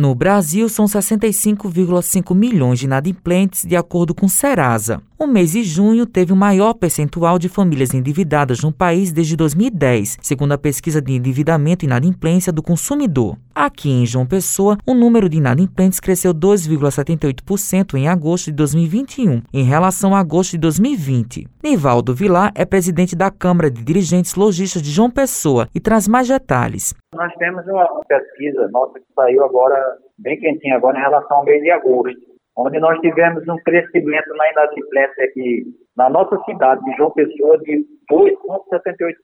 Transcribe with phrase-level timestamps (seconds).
[0.00, 5.02] No Brasil, são 65,5 milhões de inadimplentes, de acordo com Serasa.
[5.22, 10.16] O mês de junho teve o maior percentual de famílias endividadas no país desde 2010,
[10.22, 13.36] segundo a pesquisa de endividamento e inadimplência do consumidor.
[13.54, 19.62] Aqui em João Pessoa, o número de inadimplentes cresceu 2,78% em agosto de 2021, em
[19.62, 21.46] relação a agosto de 2020.
[21.62, 26.28] Nivaldo Vilar é presidente da Câmara de Dirigentes Logistas de João Pessoa e traz mais
[26.28, 26.94] detalhes.
[27.14, 31.60] Nós temos uma pesquisa nossa que saiu agora, bem quentinha agora, em relação ao mês
[31.60, 35.64] de agosto onde nós tivemos um crescimento na inadimplência aqui
[35.96, 39.14] na nossa cidade de João Pessoa de 2,78%.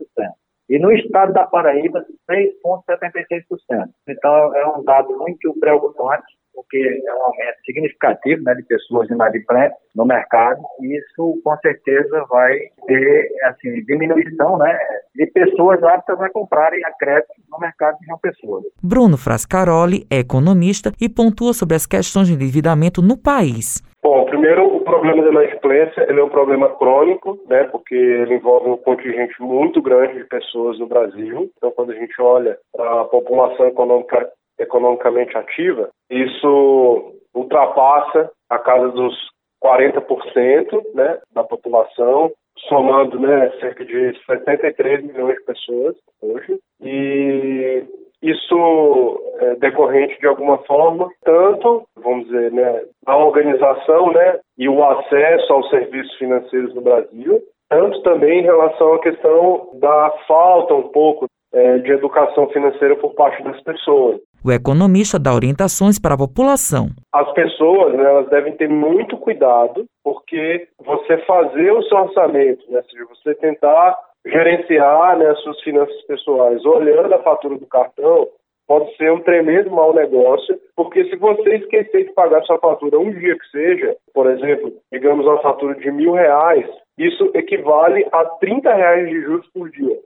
[0.68, 3.88] E no estado da Paraíba, 6,76%.
[4.08, 6.26] Então, é um dado muito preocupante
[6.56, 12.24] porque é um aumento significativo né, de pessoas inadimplentes no mercado, e isso com certeza
[12.30, 14.76] vai ter assim, diminuição né,
[15.16, 18.60] de pessoas aptas a comprarem a crédito no mercado de uma pessoa.
[18.82, 23.82] Bruno Frascaroli é economista e pontua sobre as questões de endividamento no país.
[24.02, 28.70] Bom, primeiro, o problema da inadimplência ele é um problema crônico, né, porque ele envolve
[28.70, 31.50] um contingente muito grande de pessoas no Brasil.
[31.56, 38.88] Então, quando a gente olha para a população econômica economicamente ativa, isso ultrapassa a casa
[38.90, 39.14] dos
[39.62, 42.30] 40% né, da população,
[42.68, 46.58] somando né, cerca de 73 milhões de pessoas hoje.
[46.80, 47.84] E
[48.22, 54.82] isso é decorrente de alguma forma, tanto, vamos dizer, né, da organização né, e o
[54.82, 60.88] acesso aos serviços financeiros no Brasil, tanto também em relação à questão da falta um
[60.88, 64.20] pouco é, de educação financeira por parte das pessoas.
[64.44, 66.88] O economista dá orientações para a população.
[67.12, 72.82] As pessoas né, elas devem ter muito cuidado, porque você fazer o seu orçamento, né,
[72.90, 73.96] seja, você tentar
[74.26, 78.28] gerenciar né, as suas finanças pessoais olhando a fatura do cartão,
[78.68, 83.10] pode ser um tremendo mau negócio, porque se você esquecer de pagar sua fatura um
[83.10, 86.68] dia que seja, por exemplo, digamos uma fatura de mil reais,
[86.98, 89.96] isso equivale a 30 reais de juros por dia.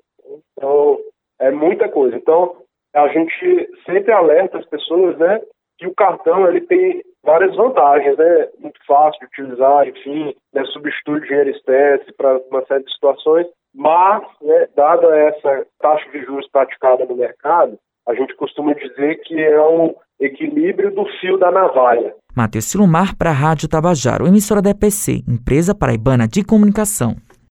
[0.57, 0.99] Então,
[1.41, 2.17] é muita coisa.
[2.17, 2.57] Então,
[2.95, 5.41] a gente sempre alerta as pessoas, né,
[5.79, 11.21] que o cartão ele tem várias vantagens, né, muito fácil de utilizar, enfim, né, substitui
[11.23, 17.05] dinheiro espécie para uma série de situações, mas, né, dada essa taxa de juros praticada
[17.05, 17.79] no mercado,
[18.09, 22.15] a gente costuma dizer que é um equilíbrio do fio da navalha.
[22.37, 27.17] Matheus Silumar para a Rádio Tabajaro, emissora da EPC, empresa paraibana de comunicação.